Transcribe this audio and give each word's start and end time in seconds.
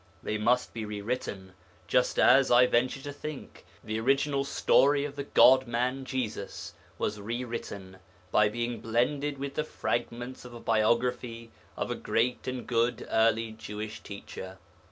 They 0.23 0.39
must 0.39 0.73
be 0.73 0.83
rewritten, 0.83 1.53
just 1.87 2.17
as, 2.17 2.49
I 2.49 2.65
venture 2.65 3.03
to 3.03 3.13
think, 3.13 3.63
the 3.83 3.99
original 3.99 4.43
story 4.43 5.05
of 5.05 5.15
the 5.15 5.25
God 5.25 5.67
man 5.67 6.05
Jesus 6.05 6.73
was 6.97 7.21
rewritten 7.21 7.97
by 8.31 8.49
being 8.49 8.79
blended 8.81 9.37
with 9.37 9.53
the 9.53 9.63
fragments 9.63 10.43
of 10.43 10.55
a 10.55 10.59
biography 10.59 11.51
of 11.77 11.91
a 11.91 11.95
great 11.95 12.47
and 12.47 12.65
good 12.65 13.07
early 13.11 13.51
Jewish 13.51 13.99
teacher. 13.99 14.57